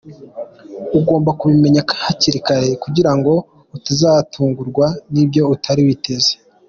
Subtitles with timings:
[0.97, 3.33] Ugomba kubimenya hakiri kare kugira ngo
[3.77, 6.33] utazatungurwa n’ibyo utari witeze.